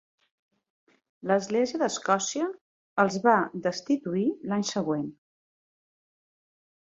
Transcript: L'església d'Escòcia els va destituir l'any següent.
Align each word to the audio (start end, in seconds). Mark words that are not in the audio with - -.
L'església 1.31 1.81
d'Escòcia 1.81 2.47
els 3.03 3.17
va 3.27 3.35
destituir 3.67 4.25
l'any 4.53 4.65
següent. 4.73 5.05